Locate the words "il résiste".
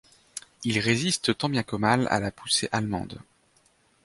0.63-1.37